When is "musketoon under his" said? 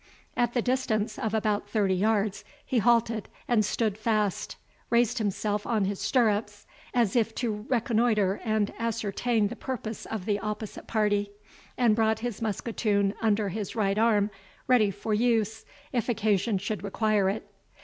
12.41-13.75